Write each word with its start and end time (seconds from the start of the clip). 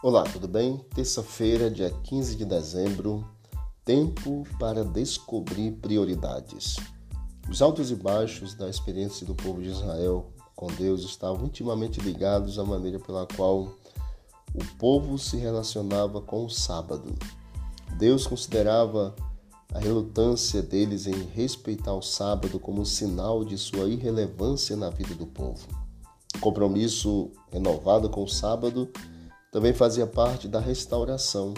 Olá, 0.00 0.22
tudo 0.22 0.46
bem? 0.46 0.76
Terça-feira, 0.94 1.68
dia 1.68 1.90
15 1.90 2.36
de 2.36 2.44
dezembro, 2.44 3.26
tempo 3.84 4.46
para 4.56 4.84
descobrir 4.84 5.72
prioridades. 5.72 6.76
Os 7.50 7.60
altos 7.60 7.90
e 7.90 7.96
baixos 7.96 8.54
da 8.54 8.68
experiência 8.68 9.26
do 9.26 9.34
povo 9.34 9.60
de 9.60 9.70
Israel 9.70 10.30
com 10.54 10.68
Deus 10.68 11.02
estavam 11.02 11.46
intimamente 11.46 12.00
ligados 12.00 12.60
à 12.60 12.64
maneira 12.64 13.00
pela 13.00 13.26
qual 13.26 13.74
o 14.54 14.64
povo 14.78 15.18
se 15.18 15.36
relacionava 15.36 16.20
com 16.20 16.44
o 16.44 16.50
sábado. 16.50 17.12
Deus 17.98 18.24
considerava 18.24 19.16
a 19.74 19.80
relutância 19.80 20.62
deles 20.62 21.08
em 21.08 21.24
respeitar 21.24 21.94
o 21.94 22.02
sábado 22.02 22.60
como 22.60 22.82
um 22.82 22.84
sinal 22.84 23.44
de 23.44 23.58
sua 23.58 23.88
irrelevância 23.88 24.76
na 24.76 24.90
vida 24.90 25.16
do 25.16 25.26
povo. 25.26 25.66
O 26.36 26.38
compromisso 26.38 27.32
renovado 27.50 28.08
com 28.08 28.22
o 28.22 28.28
sábado 28.28 28.88
também 29.58 29.72
fazia 29.72 30.06
parte 30.06 30.46
da 30.46 30.60
restauração, 30.60 31.52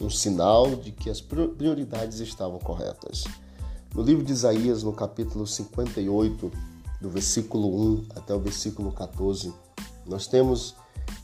um 0.00 0.08
sinal 0.08 0.74
de 0.74 0.90
que 0.90 1.10
as 1.10 1.20
prioridades 1.20 2.18
estavam 2.18 2.58
corretas. 2.58 3.24
No 3.94 4.02
livro 4.02 4.24
de 4.24 4.32
Isaías, 4.32 4.82
no 4.82 4.94
capítulo 4.94 5.46
58, 5.46 6.50
do 6.98 7.10
versículo 7.10 7.78
1 7.98 8.06
até 8.16 8.34
o 8.34 8.40
versículo 8.40 8.90
14, 8.90 9.52
nós 10.06 10.26
temos 10.26 10.76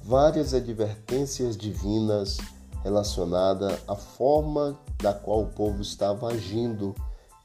várias 0.00 0.54
advertências 0.54 1.56
divinas 1.56 2.38
relacionadas 2.84 3.76
à 3.88 3.96
forma 3.96 4.78
da 5.02 5.12
qual 5.12 5.42
o 5.42 5.48
povo 5.48 5.82
estava 5.82 6.28
agindo 6.28 6.94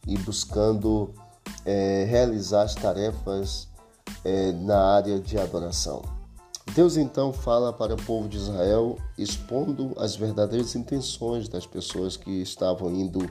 e 0.06 0.16
buscando 0.20 1.16
é, 1.66 2.06
realizar 2.08 2.62
as 2.62 2.76
tarefas 2.76 3.68
é, 4.24 4.52
na 4.52 4.80
área 4.80 5.20
de 5.20 5.40
adoração. 5.40 6.21
Deus 6.74 6.96
então 6.96 7.34
fala 7.34 7.74
para 7.74 7.96
o 7.96 8.04
povo 8.04 8.30
de 8.30 8.38
Israel, 8.38 8.98
expondo 9.18 9.94
as 9.98 10.16
verdadeiras 10.16 10.74
intenções 10.74 11.50
das 11.50 11.66
pessoas 11.66 12.16
que 12.16 12.32
estavam 12.42 12.90
indo 12.96 13.30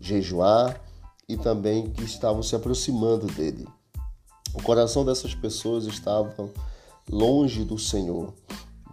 jejuar 0.00 0.80
e 1.28 1.36
também 1.36 1.90
que 1.90 2.02
estavam 2.02 2.42
se 2.42 2.56
aproximando 2.56 3.26
dele. 3.26 3.68
O 4.54 4.62
coração 4.62 5.04
dessas 5.04 5.34
pessoas 5.34 5.84
estava 5.84 6.48
longe 7.10 7.62
do 7.62 7.78
Senhor. 7.78 8.32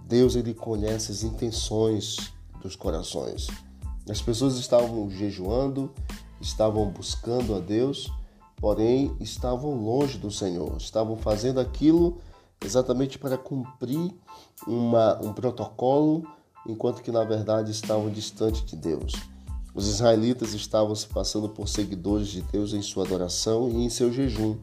Deus 0.03 0.35
ele 0.35 0.53
conhece 0.53 1.13
as 1.13 1.23
intenções 1.23 2.33
dos 2.61 2.75
corações. 2.75 3.47
As 4.09 4.21
pessoas 4.21 4.57
estavam 4.57 5.09
jejuando, 5.09 5.89
estavam 6.41 6.89
buscando 6.89 7.55
a 7.55 7.59
Deus, 7.59 8.11
porém 8.57 9.16
estavam 9.21 9.73
longe 9.73 10.17
do 10.17 10.29
Senhor, 10.29 10.75
estavam 10.77 11.16
fazendo 11.16 11.61
aquilo 11.61 12.19
exatamente 12.64 13.17
para 13.17 13.38
cumprir 13.38 14.14
uma, 14.67 15.20
um 15.22 15.34
protocolo, 15.34 16.28
enquanto 16.67 17.02
que 17.02 17.12
na 17.12 17.23
verdade 17.23 17.72
estavam 17.72 18.09
distante 18.09 18.64
de 18.66 18.75
Deus. 18.75 19.14
Os 19.73 19.88
israelitas 19.88 20.53
estavam 20.53 20.95
se 20.95 21.08
passando 21.08 21.50
por 21.50 21.67
seguidores 21.67 22.30
de 22.30 22.42
Deus 22.42 22.73
em 22.73 22.81
sua 22.81 23.06
adoração 23.06 23.70
e 23.70 23.84
em 23.84 23.89
seu 23.89 24.12
jejum. 24.12 24.58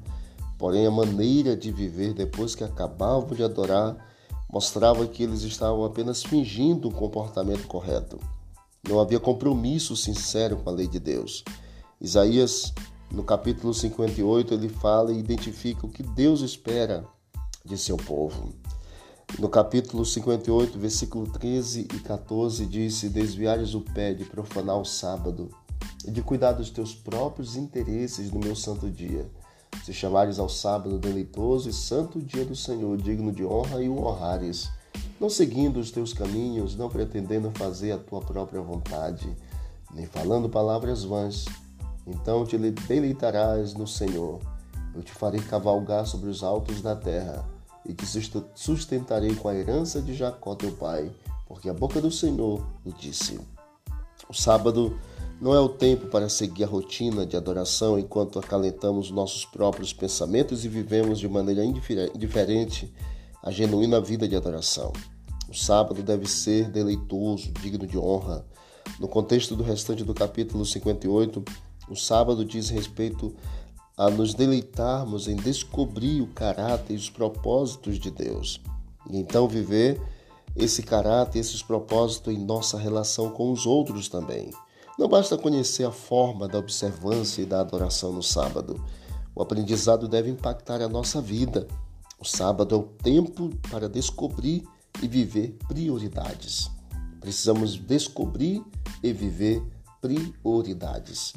Porém, 0.57 0.87
a 0.87 0.91
maneira 0.91 1.55
de 1.55 1.71
viver 1.71 2.15
depois 2.15 2.55
que 2.55 2.65
acabavam 2.65 3.37
de 3.37 3.43
adorar 3.43 3.97
mostrava 4.51 5.07
que 5.07 5.23
eles 5.23 5.43
estavam 5.43 5.85
apenas 5.85 6.23
fingindo 6.23 6.89
um 6.89 6.93
comportamento 6.93 7.67
correto. 7.67 8.19
Não 8.89 9.01
havia 9.01 9.21
compromisso 9.21 9.95
sincero 9.95 10.57
com 10.57 10.71
a 10.71 10.73
lei 10.73 10.89
de 10.89 10.99
Deus. 10.99 11.45
Isaías, 12.01 12.73
no 13.11 13.23
capítulo 13.23 13.73
58, 13.73 14.55
ele 14.55 14.69
fala 14.69 15.13
e 15.13 15.19
identifica 15.19 15.87
o 15.87 15.91
que 15.91 16.03
Deus 16.03 16.41
espera 16.41 17.07
de 17.65 17.79
seu 17.79 17.97
povo. 17.97 18.53
No 19.39 19.49
capítulo 19.49 20.05
58, 20.05 20.79
versículo 20.79 21.27
13 21.27 21.89
e 21.95 22.01
14, 22.01 22.67
diz: 22.67 22.95
Se 22.95 23.09
desviares 23.09 23.75
o 23.75 23.81
pé 23.81 24.13
de 24.13 24.25
profanar 24.25 24.79
o 24.79 24.85
sábado 24.85 25.49
e 26.07 26.11
de 26.11 26.21
cuidar 26.21 26.53
dos 26.53 26.71
teus 26.71 26.95
próprios 26.95 27.57
interesses 27.57 28.31
no 28.31 28.41
meu 28.41 28.55
santo 28.55 28.91
dia, 28.91 29.31
se 29.85 29.93
chamares 29.93 30.39
ao 30.39 30.49
sábado 30.49 30.99
deleitoso 30.99 31.71
e 31.71 31.73
santo 31.73 32.21
dia 32.21 32.45
do 32.45 32.55
Senhor, 32.55 32.97
digno 32.99 33.33
de 33.33 33.45
honra 33.45 33.83
e 33.83 33.89
o 33.89 34.05
honrares, 34.05 34.71
não 35.19 35.31
seguindo 35.31 35.81
os 35.81 35.91
teus 35.91 36.13
caminhos, 36.13 36.77
não 36.77 36.91
pretendendo 36.91 37.51
fazer 37.53 37.93
a 37.93 37.99
tua 37.99 38.21
própria 38.21 38.61
vontade, 38.61 39.35
nem 39.95 40.07
falando 40.07 40.49
palavras 40.49 41.05
vãs, 41.05 41.47
então 42.07 42.45
te 42.45 42.59
deleitarás 42.59 43.75
no 43.75 43.87
Senhor. 43.87 44.41
Eu 44.95 45.03
te 45.03 45.13
farei 45.13 45.41
cavalgar 45.41 46.07
sobre 46.07 46.29
os 46.29 46.43
altos 46.43 46.83
da 46.83 46.95
terra 46.95 47.45
e 47.85 47.93
te 47.93 48.05
sustentarei 48.55 49.35
com 49.35 49.49
a 49.49 49.55
herança 49.55 50.01
de 50.01 50.15
Jacó 50.15 50.55
teu 50.55 50.73
pai, 50.73 51.11
porque 51.47 51.69
a 51.69 51.75
boca 51.75 52.01
do 52.01 52.11
Senhor 52.11 52.65
o 52.85 52.93
disse. 52.93 53.41
O 54.29 54.35
sábado 54.35 54.99
não 55.41 55.55
é 55.55 55.61
o 55.61 55.69
tempo 55.69 56.07
para 56.07 56.29
seguir 56.29 56.65
a 56.65 56.69
rotina 56.69 57.27
de 57.27 57.37
adoração 57.37 57.99
enquanto 57.99 58.39
acalentamos 58.39 59.11
nossos 59.11 59.45
próprios 59.45 59.93
pensamentos 59.93 60.65
e 60.65 60.69
vivemos 60.69 61.19
de 61.19 61.29
maneira 61.29 61.65
indiferente 61.65 62.95
a 63.43 63.51
genuína 63.51 64.01
vida 64.01 64.29
de 64.29 64.37
adoração. 64.37 64.93
O 65.49 65.55
sábado 65.55 66.03
deve 66.03 66.27
ser 66.29 66.71
deleitoso, 66.71 67.51
digno 67.61 67.87
de 67.87 67.99
honra. 67.99 68.47
No 69.01 69.09
contexto 69.09 69.57
do 69.57 69.65
restante 69.65 70.05
do 70.05 70.15
capítulo 70.15 70.65
58, 70.65 71.45
o 71.91 71.97
sábado 71.97 72.45
diz 72.45 72.69
respeito 72.69 73.35
a 73.97 74.11
nos 74.11 74.35
deleitarmos 74.35 75.29
em 75.29 75.37
descobrir 75.37 76.21
o 76.23 76.29
caráter 76.29 76.95
e 76.95 76.97
os 76.97 77.11
propósitos 77.11 77.99
de 77.99 78.11
Deus. 78.11 78.61
E 79.11 79.19
então 79.19 79.49
viver 79.49 80.01
esse 80.57 80.83
caráter, 80.83 81.39
esses 81.39 81.63
propósitos 81.63 82.33
em 82.33 82.39
nossa 82.39 82.79
relação 82.79 83.31
com 83.31 83.51
os 83.51 83.67
outros 83.67 84.09
também. 84.09 84.51
Não 84.99 85.09
basta 85.09 85.39
conhecer 85.39 85.85
a 85.85 85.91
forma 85.91 86.47
da 86.47 86.59
observância 86.59 87.43
e 87.43 87.47
da 87.47 87.61
adoração 87.61 88.13
no 88.13 88.23
sábado. 88.23 88.83
O 89.35 89.43
aprendizado 89.43 90.07
deve 90.07 90.31
impactar 90.31 90.83
a 90.83 90.89
nossa 90.89 91.21
vida. 91.21 91.67
O 92.19 92.25
sábado 92.25 92.75
é 92.75 92.79
o 92.79 92.83
tempo 92.83 93.51
para 93.71 93.89
descobrir 93.89 94.63
e 95.03 95.09
viver 95.09 95.57
prioridades. 95.67 96.71
Precisamos 97.21 97.77
descobrir 97.77 98.63
e 99.03 99.13
viver 99.13 99.63
prioridades. 100.01 101.33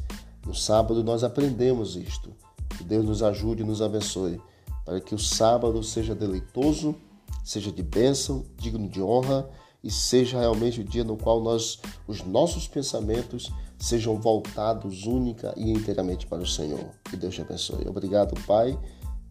No 0.45 0.53
sábado 0.53 1.03
nós 1.03 1.23
aprendemos 1.23 1.95
isto. 1.95 2.31
Que 2.78 2.83
Deus 2.83 3.06
nos 3.06 3.23
ajude 3.23 3.63
e 3.63 3.66
nos 3.66 3.81
abençoe, 3.81 4.41
para 4.83 5.00
que 5.00 5.16
o 5.16 5.19
sábado 5.19 5.81
seja 5.81 6.13
deleitoso, 6.13 6.95
seja 7.44 7.72
de 7.72 7.81
bênção, 7.81 8.45
digno 8.57 8.89
de 8.89 9.01
honra 9.01 9.50
e 9.84 9.91
seja 9.91 10.39
realmente 10.39 10.81
o 10.81 10.84
dia 10.84 11.03
no 11.03 11.16
qual 11.16 11.39
nós, 11.41 11.79
os 12.07 12.23
nossos 12.23 12.67
pensamentos 12.67 13.51
sejam 13.78 14.19
voltados 14.19 15.05
única 15.05 15.53
e 15.55 15.72
inteiramente 15.72 16.25
para 16.25 16.41
o 16.41 16.47
Senhor. 16.47 16.89
Que 17.03 17.16
Deus 17.16 17.35
te 17.35 17.41
abençoe. 17.41 17.88
Obrigado, 17.88 18.34
Pai, 18.47 18.78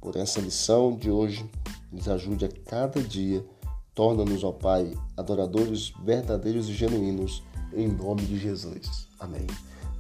por 0.00 0.14
essa 0.16 0.41
lição 0.41 0.97
de 0.97 1.10
hoje. 1.10 1.48
Nos 1.91 2.08
ajude 2.08 2.44
a 2.44 2.48
cada 2.48 3.03
dia. 3.03 3.44
Torna-nos, 3.94 4.44
ó 4.44 4.53
Pai, 4.53 4.92
adoradores 5.16 5.92
verdadeiros 6.04 6.69
e 6.69 6.72
genuínos, 6.72 7.42
em 7.72 7.88
nome 7.88 8.22
de 8.22 8.38
Jesus. 8.38 9.08
Amém. 9.19 9.47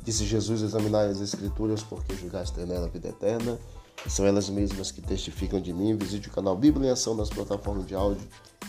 Disse 0.04 0.24
Jesus: 0.24 0.62
Examinai 0.62 1.08
as 1.08 1.20
Escrituras, 1.20 1.82
porque 1.82 2.14
julgaste 2.14 2.60
nela 2.60 2.86
a 2.86 2.88
vida 2.88 3.08
eterna. 3.08 3.58
E 4.06 4.10
são 4.10 4.26
elas 4.26 4.50
mesmas 4.50 4.90
que 4.90 5.00
testificam 5.00 5.60
de 5.60 5.72
mim. 5.72 5.96
Visite 5.96 6.28
o 6.28 6.30
canal 6.30 6.54
Bíblia 6.56 6.88
em 6.88 6.92
Ação 6.92 7.14
nas 7.14 7.30
plataformas 7.30 7.86
de 7.86 7.94
áudio 7.94 8.26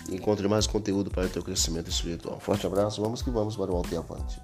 e 0.09 0.15
encontre 0.15 0.47
mais 0.47 0.65
conteúdo 0.65 1.11
para 1.11 1.25
o 1.25 1.29
teu 1.29 1.43
crescimento 1.43 1.89
espiritual. 1.89 2.39
Forte 2.39 2.65
abraço, 2.65 3.01
vamos 3.01 3.21
que 3.21 3.29
vamos 3.29 3.55
para 3.57 3.71
o 3.71 3.75
alto 3.75 3.93
e 3.93 3.97
avante. 3.97 4.39